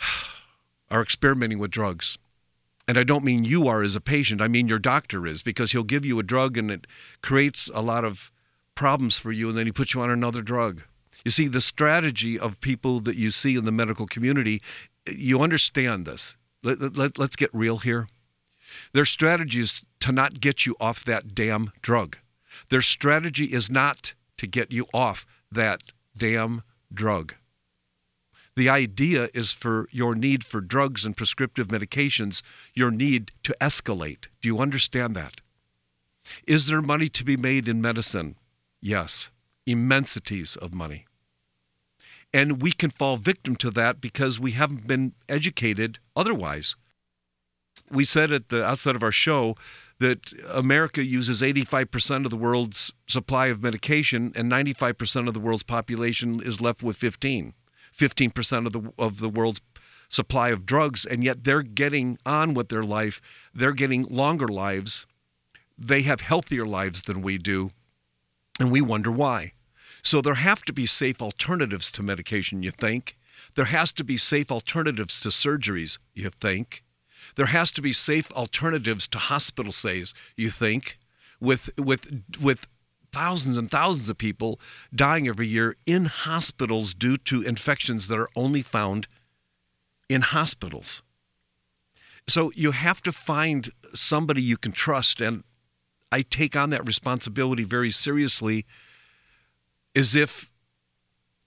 [0.90, 2.18] are experimenting with drugs
[2.88, 5.72] and I don't mean you are as a patient, I mean your doctor is, because
[5.72, 6.86] he'll give you a drug and it
[7.22, 8.30] creates a lot of
[8.74, 10.82] problems for you, and then he puts you on another drug.
[11.24, 14.62] You see, the strategy of people that you see in the medical community,
[15.10, 16.36] you understand this.
[16.62, 18.08] Let, let, let's get real here.
[18.92, 22.16] Their strategy is to not get you off that damn drug.
[22.68, 25.82] Their strategy is not to get you off that
[26.16, 26.62] damn
[26.92, 27.34] drug.
[28.56, 32.40] The idea is for your need for drugs and prescriptive medications,
[32.74, 34.28] your need to escalate.
[34.40, 35.42] Do you understand that?
[36.46, 38.36] Is there money to be made in medicine?
[38.80, 39.30] Yes,
[39.66, 41.04] immensities of money.
[42.32, 46.76] And we can fall victim to that because we haven't been educated otherwise.
[47.90, 49.54] We said at the outset of our show
[49.98, 55.62] that America uses 85% of the world's supply of medication and 95% of the world's
[55.62, 57.54] population is left with 15.
[57.96, 59.60] 15% of the of the world's
[60.08, 63.20] supply of drugs and yet they're getting on with their life.
[63.54, 65.06] They're getting longer lives.
[65.78, 67.70] They have healthier lives than we do
[68.60, 69.52] and we wonder why.
[70.02, 73.16] So there have to be safe alternatives to medication you think?
[73.54, 76.84] There has to be safe alternatives to surgeries you think?
[77.34, 80.98] There has to be safe alternatives to hospital stays you think?
[81.40, 82.66] With with with
[83.16, 84.60] thousands and thousands of people
[84.94, 89.08] dying every year in hospitals due to infections that are only found
[90.10, 91.02] in hospitals.
[92.28, 95.22] So you have to find somebody you can trust.
[95.22, 95.44] And
[96.12, 98.66] I take on that responsibility very seriously
[99.94, 100.50] as if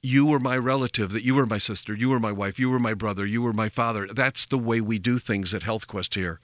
[0.02, 2.80] you were my relative, that you were my sister, you were my wife, you were
[2.80, 4.08] my brother, you were my father.
[4.08, 6.40] That's the way we do things at HealthQuest here.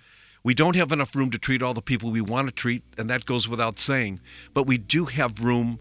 [0.45, 3.09] We don't have enough room to treat all the people we want to treat, and
[3.09, 4.19] that goes without saying.
[4.53, 5.79] But we do have room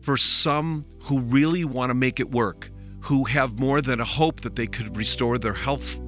[0.00, 2.72] for some who really want to make it work,
[3.02, 6.00] who have more than a hope that they could restore their health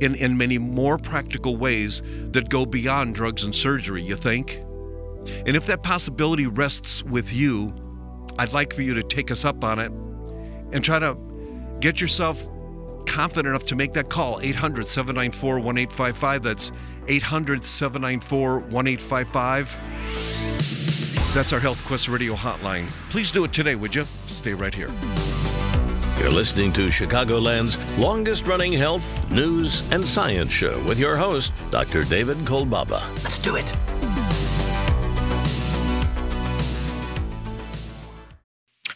[0.00, 4.54] in, in many more practical ways that go beyond drugs and surgery, you think?
[5.44, 7.74] And if that possibility rests with you,
[8.38, 9.92] I'd like for you to take us up on it
[10.72, 11.14] and try to
[11.80, 12.48] get yourself
[13.06, 16.42] confident enough to make that call 800 794 1855.
[16.42, 16.72] That's
[17.08, 21.34] 800 794 1855.
[21.34, 22.86] That's our Health Quest Radio hotline.
[23.10, 24.04] Please do it today, would you?
[24.28, 24.88] Stay right here.
[26.18, 32.04] You're listening to Chicagoland's longest running health, news, and science show with your host, Dr.
[32.04, 33.02] David Kolbaba.
[33.24, 33.93] Let's do it.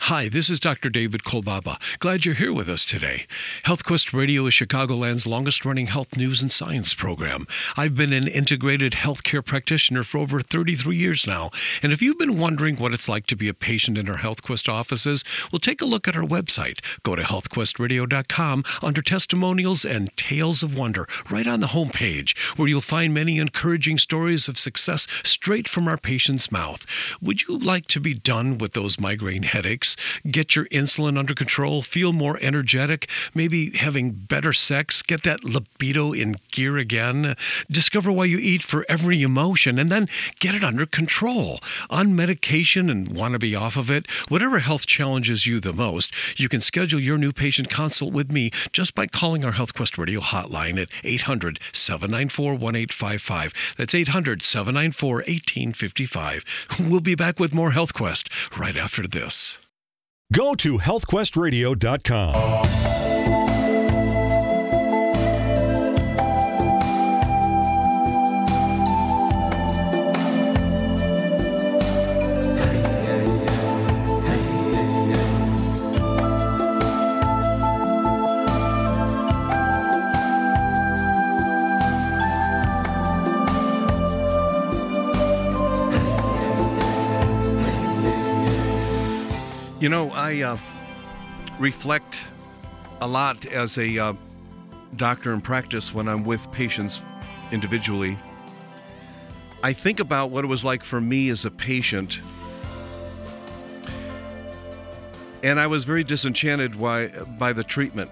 [0.09, 0.89] Hi, this is Dr.
[0.89, 1.79] David Kolbaba.
[1.99, 3.27] Glad you're here with us today.
[3.67, 7.47] HealthQuest Radio is Chicagoland's longest running health news and science program.
[7.77, 11.51] I've been an integrated healthcare practitioner for over 33 years now.
[11.83, 14.67] And if you've been wondering what it's like to be a patient in our HealthQuest
[14.67, 16.81] offices, well, take a look at our website.
[17.03, 22.81] Go to healthquestradio.com under testimonials and tales of wonder, right on the homepage, where you'll
[22.81, 26.87] find many encouraging stories of success straight from our patient's mouth.
[27.21, 29.97] Would you like to be done with those migraine headaches?
[30.31, 36.13] Get your insulin under control, feel more energetic, maybe having better sex, get that libido
[36.13, 37.35] in gear again,
[37.71, 40.09] discover why you eat for every emotion, and then
[40.41, 41.61] get it under control.
[41.91, 46.13] On medication and want to be off of it, whatever health challenges you the most,
[46.39, 50.21] you can schedule your new patient consult with me just by calling our HealthQuest Radio
[50.21, 53.75] hotline at 800 794 1855.
[53.77, 56.45] That's 800 794 1855.
[56.81, 59.59] We'll be back with more HealthQuest right after this.
[60.31, 63.08] Go to healthquestradio.com.
[89.81, 90.59] You know, I uh,
[91.61, 92.27] reflect
[93.01, 94.13] a lot as a uh,
[94.97, 96.99] doctor in practice when I'm with patients
[97.53, 98.19] individually.
[99.63, 102.21] I think about what it was like for me as a patient.
[105.45, 107.07] And I was very disenchanted by,
[107.39, 108.11] by the treatment.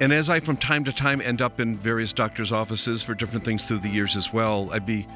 [0.00, 3.42] And as I from time to time end up in various doctors' offices for different
[3.42, 5.06] things through the years as well, I'd be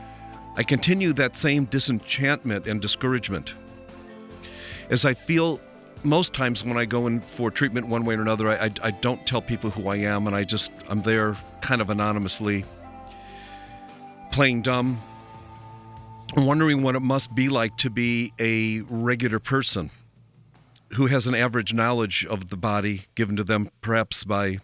[0.56, 3.54] I continue that same disenchantment and discouragement
[4.90, 5.60] as I feel
[6.02, 8.90] most times when I go in for treatment one way or another, I, I, I,
[8.90, 12.64] don't tell people who I am, and I just I'm there kind of anonymously,
[14.32, 15.00] playing dumb,
[16.36, 19.90] wondering what it must be like to be a regular person
[20.94, 24.58] who has an average knowledge of the body given to them perhaps by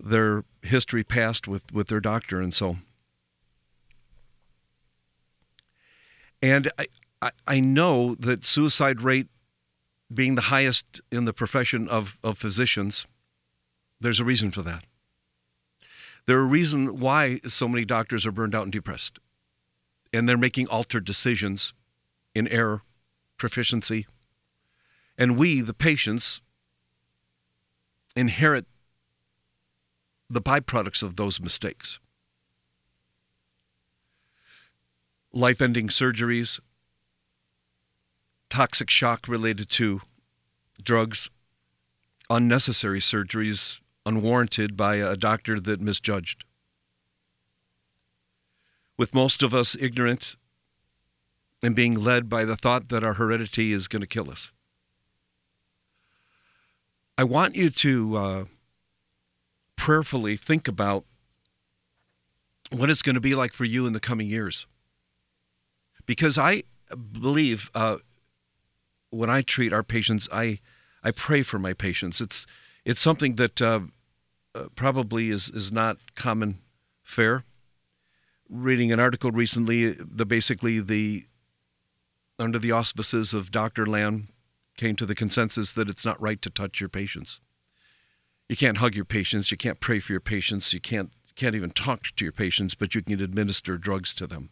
[0.00, 2.78] their history past with, with their doctor and so.
[6.42, 6.86] And I,
[7.20, 9.28] I, I know that suicide rate
[10.12, 13.06] being the highest in the profession of, of physicians,
[14.00, 14.84] there's a reason for that.
[16.26, 19.18] There's a reason why so many doctors are burned out and depressed.
[20.12, 21.74] And they're making altered decisions
[22.34, 22.82] in error,
[23.36, 24.06] proficiency.
[25.18, 26.40] And we, the patients,
[28.14, 28.66] inherit
[30.28, 31.98] the byproducts of those mistakes.
[35.32, 36.60] Life ending surgeries,
[38.58, 40.00] toxic shock related to
[40.82, 41.30] drugs,
[42.28, 46.42] unnecessary surgeries, unwarranted by a doctor that misjudged.
[48.96, 50.34] With most of us ignorant
[51.62, 54.50] and being led by the thought that our heredity is going to kill us.
[57.16, 58.44] I want you to uh,
[59.76, 61.04] prayerfully think about
[62.70, 64.66] what it's going to be like for you in the coming years.
[66.06, 66.64] Because I
[67.12, 67.98] believe uh,
[69.10, 70.60] when I treat our patients, I
[71.02, 72.20] I pray for my patients.
[72.20, 72.46] It's
[72.84, 73.80] it's something that uh,
[74.54, 76.60] uh, probably is is not common
[77.02, 77.44] fare.
[78.48, 81.24] Reading an article recently, the basically the
[82.38, 83.84] under the auspices of Dr.
[83.86, 84.28] Land
[84.76, 87.40] came to the consensus that it's not right to touch your patients.
[88.48, 91.70] You can't hug your patients, you can't pray for your patients, you can't can't even
[91.70, 94.50] talk to your patients, but you can administer drugs to them.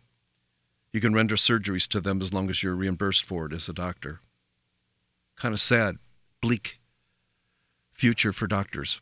[0.93, 3.73] You can render surgeries to them as long as you're reimbursed for it as a
[3.73, 4.21] doctor
[5.37, 5.97] kind of sad,
[6.41, 6.79] bleak
[7.93, 9.01] future for doctors,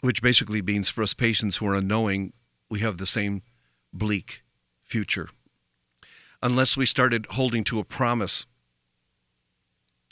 [0.00, 2.32] which basically means for us patients who are unknowing,
[2.68, 3.42] we have the same
[3.92, 4.42] bleak
[4.82, 5.28] future.
[6.42, 8.46] Unless we started holding to a promise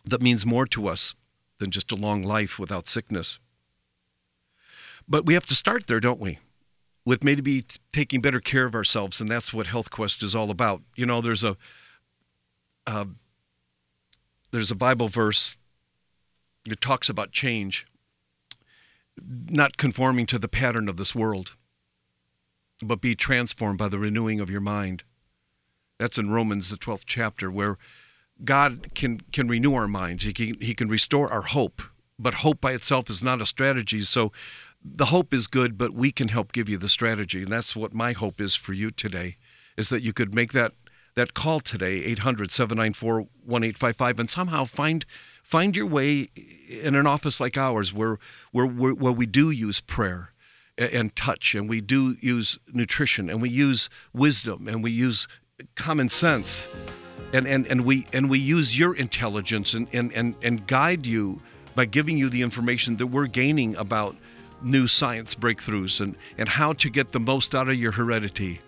[0.04, 1.14] that means more to us
[1.58, 3.38] than just a long life without sickness.
[5.08, 6.38] But we have to start there, don't we?
[7.04, 10.82] With maybe taking better care of ourselves, and that's what Health Quest is all about.
[10.96, 11.56] You know, there's a
[12.86, 13.06] uh,
[14.50, 15.56] there's a Bible verse
[16.64, 17.86] that talks about change,
[19.48, 21.56] not conforming to the pattern of this world,
[22.82, 25.04] but be transformed by the renewing of your mind.
[25.98, 27.76] That's in Romans, the 12th chapter, where
[28.44, 30.22] God can, can renew our minds.
[30.22, 31.82] He can, he can restore our hope,
[32.18, 34.02] but hope by itself is not a strategy.
[34.02, 34.32] So
[34.82, 37.42] the hope is good, but we can help give you the strategy.
[37.42, 39.36] And that's what my hope is for you today,
[39.76, 40.72] is that you could make that
[41.20, 45.04] that call today 800-794-1855 and somehow find
[45.42, 46.30] find your way
[46.68, 48.18] in an office like ours where
[48.52, 50.32] where where, where we do use prayer
[50.78, 55.28] and touch and we do use nutrition and we use wisdom and we use
[55.74, 56.66] common sense
[57.34, 61.42] and and, and we and we use your intelligence and, and and and guide you
[61.74, 64.16] by giving you the information that we're gaining about
[64.62, 68.58] new science breakthroughs and and how to get the most out of your heredity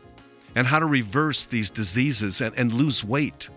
[0.55, 3.48] and how to reverse these diseases and, and lose weight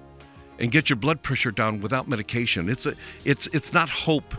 [0.60, 2.70] and get your blood pressure down without medication.
[2.70, 4.36] It's a it's it's not hope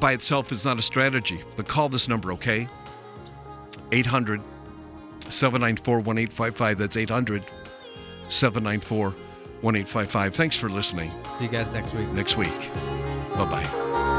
[0.00, 1.40] by itself is not a strategy.
[1.56, 2.68] But call this number, okay?
[3.92, 4.40] 800
[5.28, 6.78] 794 1855.
[6.78, 7.44] That's 800
[8.28, 9.06] 794
[9.60, 10.34] 1855.
[10.34, 11.10] Thanks for listening.
[11.36, 12.08] See you guys next week.
[12.08, 12.72] Next week.
[13.34, 14.11] Bye bye.